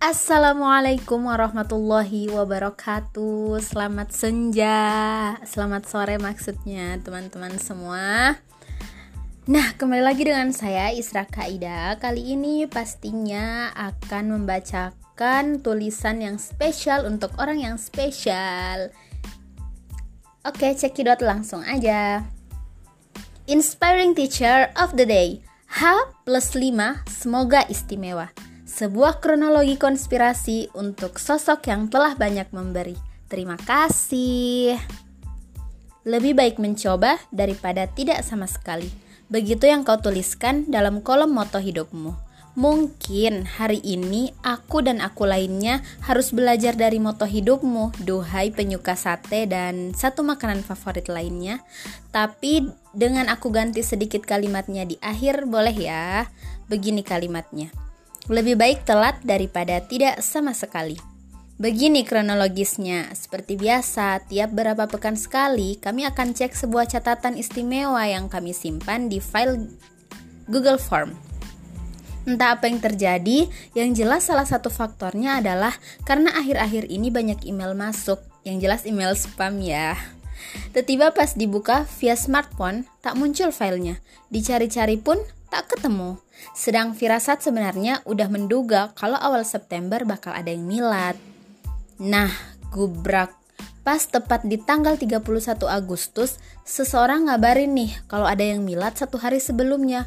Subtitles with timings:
[0.00, 3.60] Assalamualaikum warahmatullahi wabarakatuh.
[3.60, 4.80] Selamat senja.
[5.44, 8.40] Selamat sore maksudnya teman-teman semua.
[9.44, 12.00] Nah kembali lagi dengan saya Isra Kaida.
[12.00, 18.88] Kali ini pastinya akan membacakan tulisan yang spesial untuk orang yang spesial.
[20.48, 22.24] Oke cekidot langsung aja.
[23.44, 25.44] Inspiring Teacher of the Day.
[25.68, 28.32] H plus 5 semoga istimewa
[28.70, 32.94] sebuah kronologi konspirasi untuk sosok yang telah banyak memberi.
[33.26, 34.78] Terima kasih.
[36.06, 38.86] Lebih baik mencoba daripada tidak sama sekali.
[39.26, 42.30] Begitu yang kau tuliskan dalam kolom moto hidupmu.
[42.58, 49.46] Mungkin hari ini aku dan aku lainnya harus belajar dari moto hidupmu, duhai penyuka sate
[49.46, 51.62] dan satu makanan favorit lainnya.
[52.10, 56.26] Tapi dengan aku ganti sedikit kalimatnya di akhir, boleh ya?
[56.66, 57.79] Begini kalimatnya.
[58.30, 60.94] Lebih baik telat daripada tidak sama sekali.
[61.58, 68.30] Begini kronologisnya, seperti biasa, tiap berapa pekan sekali kami akan cek sebuah catatan istimewa yang
[68.30, 69.66] kami simpan di file
[70.46, 71.10] Google Form.
[72.22, 75.74] Entah apa yang terjadi, yang jelas salah satu faktornya adalah
[76.06, 79.98] karena akhir-akhir ini banyak email masuk, yang jelas email spam ya.
[80.70, 83.98] Tiba-tiba pas dibuka via smartphone, tak muncul filenya.
[84.30, 85.18] Dicari-cari pun
[85.50, 86.16] tak ketemu.
[86.56, 91.18] Sedang firasat sebenarnya udah menduga kalau awal September bakal ada yang milad.
[92.00, 92.30] Nah,
[92.72, 93.34] gubrak.
[93.84, 99.42] Pas tepat di tanggal 31 Agustus, seseorang ngabarin nih kalau ada yang milad satu hari
[99.42, 100.06] sebelumnya.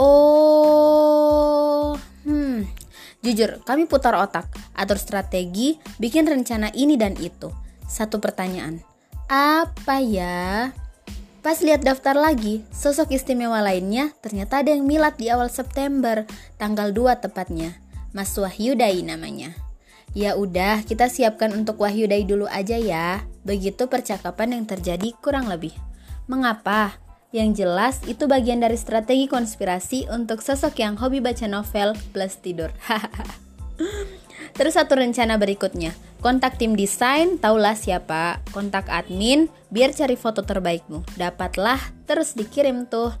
[0.00, 1.12] Oh,
[2.24, 2.64] hmm.
[3.22, 7.54] Jujur, kami putar otak, atur strategi, bikin rencana ini dan itu.
[7.86, 8.82] Satu pertanyaan.
[9.30, 10.74] Apa ya?
[11.42, 16.22] Pas lihat daftar lagi, sosok istimewa lainnya ternyata ada yang milad di awal September,
[16.54, 17.82] tanggal 2 tepatnya.
[18.14, 19.50] Mas Wahyudai namanya.
[20.14, 23.26] Ya udah, kita siapkan untuk Wahyudai dulu aja ya.
[23.42, 25.74] Begitu percakapan yang terjadi kurang lebih.
[26.30, 26.94] Mengapa?
[27.34, 32.70] Yang jelas itu bagian dari strategi konspirasi untuk sosok yang hobi baca novel plus tidur.
[34.52, 41.04] Terus satu rencana berikutnya, kontak tim desain, taulah siapa, kontak admin, biar cari foto terbaikmu.
[41.16, 43.16] Dapatlah, terus dikirim tuh.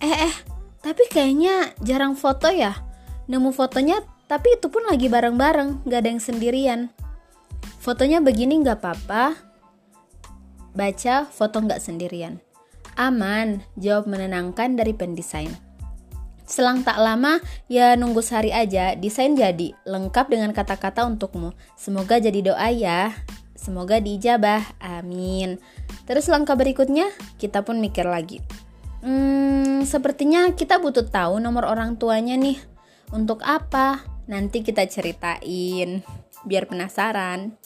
[0.00, 0.34] Eh eh,
[0.80, 2.80] tapi kayaknya jarang foto ya.
[3.28, 6.80] Nemu fotonya, tapi itu pun lagi bareng-bareng, gak ada yang sendirian.
[7.80, 9.36] Fotonya begini gak apa-apa.
[10.72, 12.40] Baca foto gak sendirian.
[12.96, 15.63] Aman, jawab menenangkan dari pendesain.
[16.44, 17.40] Selang tak lama,
[17.72, 21.56] ya nunggu sehari aja, desain jadi, lengkap dengan kata-kata untukmu.
[21.72, 23.16] Semoga jadi doa ya.
[23.56, 25.56] Semoga diijabah, amin.
[26.04, 27.08] Terus langkah berikutnya,
[27.40, 28.44] kita pun mikir lagi.
[29.00, 32.60] Hmm, sepertinya kita butuh tahu nomor orang tuanya nih.
[33.08, 34.04] Untuk apa?
[34.28, 36.04] Nanti kita ceritain,
[36.44, 37.56] biar penasaran.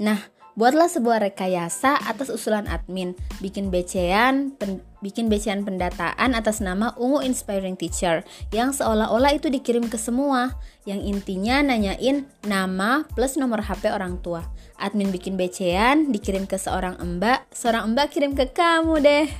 [0.00, 6.90] Nah, Buatlah sebuah rekayasa atas usulan admin, bikin becean, pen, bikin becean pendataan atas nama
[6.98, 10.58] Ungu Inspiring Teacher yang seolah-olah itu dikirim ke semua,
[10.90, 14.42] yang intinya nanyain nama plus nomor HP orang tua.
[14.74, 19.30] Admin bikin becean, dikirim ke seorang mbak, seorang mbak kirim ke kamu deh.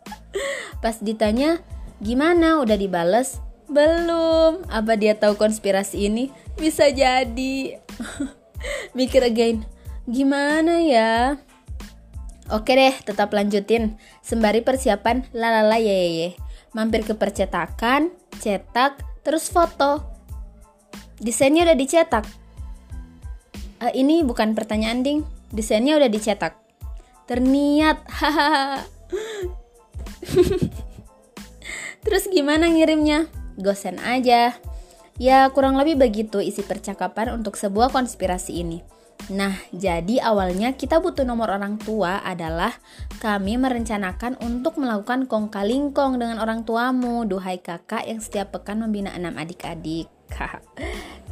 [0.82, 1.58] Pas ditanya,
[1.98, 3.42] gimana udah dibales?
[3.66, 4.62] Belum.
[4.70, 6.30] Apa dia tahu konspirasi ini?
[6.54, 7.82] Bisa jadi.
[8.98, 11.36] Mikir again Gimana ya?
[12.50, 13.94] Oke deh, tetap lanjutin.
[14.26, 16.28] Sembari persiapan lalala ye ye ye.
[16.74, 18.10] Mampir ke percetakan,
[18.42, 20.02] cetak, terus foto.
[21.20, 22.24] Desainnya udah dicetak.
[23.80, 25.20] Uh, ini bukan pertanyaan ding.
[25.54, 26.58] Desainnya udah dicetak.
[27.30, 28.02] Terniat.
[28.18, 28.82] Hahaha.
[32.02, 33.30] terus gimana ngirimnya?
[33.60, 34.58] Gosen aja.
[35.20, 38.80] Ya, kurang lebih begitu isi percakapan untuk sebuah konspirasi ini.
[39.28, 42.72] Nah, jadi awalnya kita butuh nomor orang tua adalah
[43.20, 49.12] kami merencanakan untuk melakukan kong kalingkong dengan orang tuamu, duhai kakak yang setiap pekan membina
[49.12, 50.08] enam adik-adik.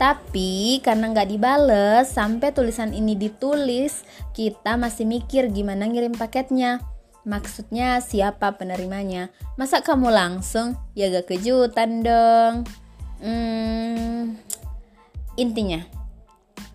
[0.03, 4.05] Tapi karena nggak dibales sampai tulisan ini ditulis,
[4.37, 6.85] kita masih mikir gimana ngirim paketnya.
[7.27, 9.29] Maksudnya siapa penerimanya?
[9.59, 10.79] Masa kamu langsung?
[10.97, 12.65] Ya gak kejutan dong.
[13.21, 14.39] Hmm,
[15.37, 15.83] intinya,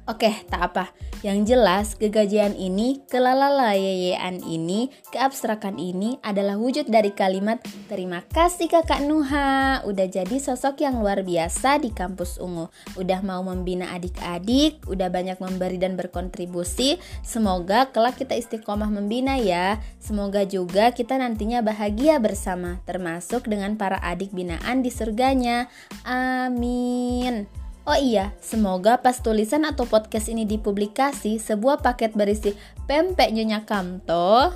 [0.03, 0.85] Oke, tak apa.
[1.23, 9.07] Yang jelas, kegajian ini, kelalalayean ini, keabstrakan ini adalah wujud dari kalimat Terima kasih kakak
[9.07, 12.67] Nuha, udah jadi sosok yang luar biasa di kampus Ungu.
[12.99, 16.99] Udah mau membina adik-adik, udah banyak memberi dan berkontribusi.
[17.23, 19.79] Semoga kelak kita istiqomah membina ya.
[20.03, 25.71] Semoga juga kita nantinya bahagia bersama, termasuk dengan para adik binaan di surganya.
[26.03, 27.62] Amin.
[27.83, 32.55] Oh iya, semoga pas tulisan atau podcast ini dipublikasi, sebuah paket berisi
[32.87, 34.55] pempek Nyonya Kamto,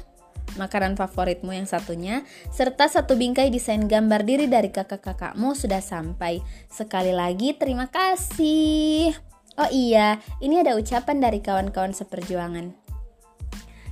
[0.56, 2.24] makanan favoritmu yang satunya,
[2.56, 6.40] serta satu bingkai desain gambar diri dari kakak-kakakmu sudah sampai.
[6.72, 9.12] Sekali lagi terima kasih.
[9.60, 12.72] Oh iya, ini ada ucapan dari kawan-kawan seperjuangan.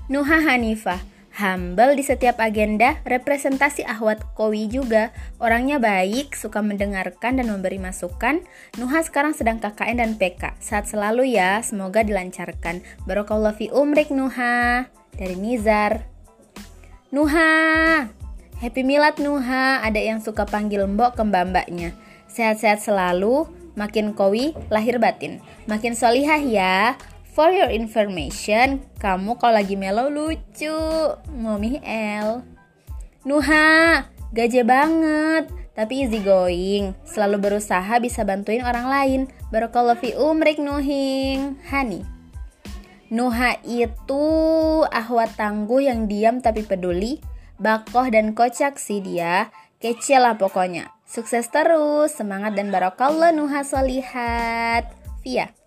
[0.08, 1.04] Nuha Hanifah,
[1.36, 5.12] humble di setiap agenda, representasi Ahwat Kowi juga.
[5.44, 8.40] Orangnya baik, suka mendengarkan dan memberi masukan.
[8.80, 10.56] Nuha sekarang sedang KKN dan PK.
[10.64, 12.80] Saat selalu ya, semoga dilancarkan.
[13.04, 14.88] Barokallah fi umrik Nuha.
[15.16, 16.08] Dari Nizar.
[17.12, 18.04] Nuha,
[18.60, 19.80] Happy Milad Nuha.
[19.84, 21.96] Ada yang suka panggil mbok ke mbak-mbaknya.
[22.28, 23.48] Sehat-sehat selalu,
[23.80, 25.40] makin kowi, lahir batin.
[25.72, 27.00] Makin solihah ya.
[27.36, 30.72] For your information, kamu kalau lagi melo lucu.
[31.36, 32.48] Mami L.
[33.28, 35.52] Nuha, gaje banget.
[35.76, 39.22] Tapi easy going, selalu berusaha bisa bantuin orang lain.
[39.52, 41.60] Barakallahu fi umrik Nuhing.
[41.68, 42.08] Hani.
[43.12, 44.24] Nuha itu
[44.88, 47.20] ahwat tangguh yang diam tapi peduli.
[47.60, 49.52] Bakoh dan kocak sih dia.
[49.84, 50.88] Kecil lah pokoknya.
[51.04, 54.88] Sukses terus, semangat dan barokallah Nuha solihat.
[55.20, 55.65] Via.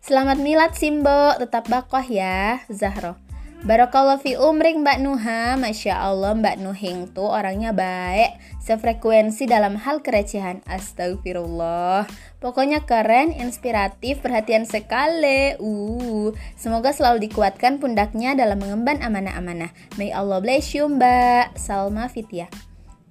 [0.00, 3.20] Selamat milad Simbo, tetap bakoh ya, Zahro.
[3.60, 5.60] Barakallah fi umrik Mbak Nuha.
[5.60, 8.40] Masya Allah Mbak Nuhing tuh orangnya baik.
[8.64, 10.64] Sefrekuensi dalam hal kerecehan.
[10.64, 12.08] Astagfirullah
[12.40, 15.60] Pokoknya keren, inspiratif, perhatian sekali.
[15.60, 19.68] Uh, Semoga selalu dikuatkan pundaknya dalam mengemban amanah-amanah.
[20.00, 22.48] May Allah bless you Mbak Salma Fitya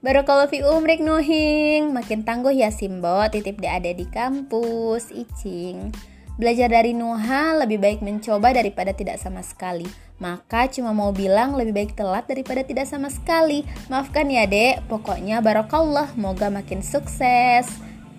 [0.02, 1.94] Barakallah fi umrik Nuhing.
[1.94, 3.22] Makin tangguh ya Simbo.
[3.30, 5.14] Titip di ada di kampus.
[5.14, 9.84] Icing Belajar dari Nuha lebih baik mencoba daripada tidak sama sekali.
[10.24, 13.68] Maka cuma mau bilang lebih baik telat daripada tidak sama sekali.
[13.92, 17.68] Maafkan ya dek, pokoknya barokallah, moga makin sukses.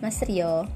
[0.04, 0.68] Mas Rio.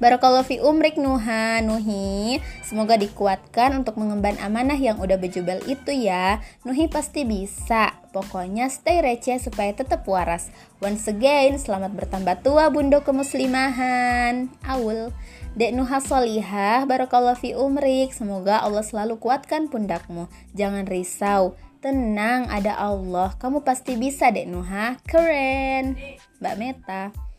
[0.00, 2.40] Barakallahu fi umrik Nuha Nuhi.
[2.64, 6.40] Semoga dikuatkan untuk mengemban amanah yang udah bejubel itu ya.
[6.64, 8.00] Nuhi pasti bisa.
[8.08, 10.48] Pokoknya stay receh supaya tetap waras.
[10.80, 14.48] Once again, selamat bertambah tua bundo kemuslimahan.
[14.64, 15.12] Awul.
[15.52, 20.32] Dek Nuha Solihah, Barakallahu fi umrik Semoga Allah selalu kuatkan pundakmu.
[20.56, 21.60] Jangan risau.
[21.84, 23.36] Tenang, ada Allah.
[23.36, 24.96] Kamu pasti bisa Dek Nuha.
[25.04, 25.92] Keren.
[26.40, 27.29] Mbak Meta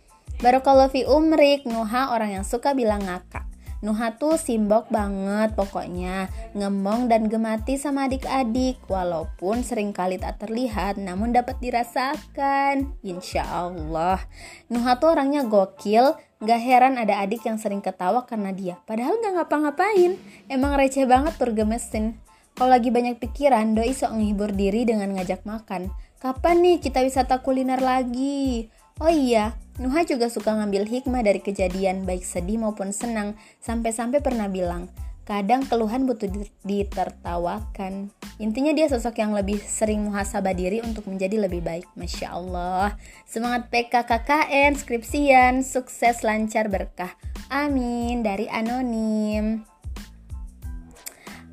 [0.42, 3.46] Barokallahu fi umrik, Nuha orang yang suka bilang ngakak.
[3.82, 6.34] Nuha tuh simbok banget pokoknya.
[6.58, 12.94] Ngemong dan gemati sama adik-adik Walaupun sering kali tak terlihat namun dapat dirasakan.
[13.06, 14.22] Insya Allah.
[14.70, 18.82] Nuha tuh orangnya gokil Gak heran ada adik yang sering ketawa karena dia.
[18.90, 20.18] Padahal gak ngapa-ngapain.
[20.50, 22.18] Emang receh banget turgemesin
[22.58, 25.94] Kalau lagi banyak pikiran, doi sok menghibur diri dengan ngajak makan.
[26.18, 28.70] Kapan nih kita wisata kuliner lagi?
[29.02, 34.52] Oh iya, Nuha juga suka ngambil hikmah dari kejadian baik sedih maupun senang, sampai-sampai pernah
[34.52, 34.92] bilang,
[35.24, 36.28] kadang keluhan butuh
[36.68, 38.12] ditertawakan.
[38.42, 41.88] Intinya dia sosok yang lebih sering muhasabah diri untuk menjadi lebih baik.
[41.96, 43.00] Masya Allah.
[43.24, 47.16] Semangat PK KKN, skripsian, sukses lancar berkah.
[47.48, 48.26] Amin.
[48.26, 49.64] Dari Anonim.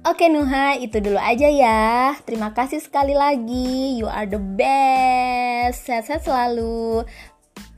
[0.08, 2.16] Oke Nuha, itu dulu aja ya.
[2.24, 4.00] Terima kasih sekali lagi.
[4.00, 5.84] You are the best.
[5.84, 7.04] Sehat-sehat selalu.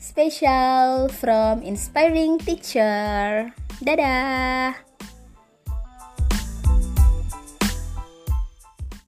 [0.00, 3.52] Special from Inspiring Teacher.
[3.84, 4.89] Dadah.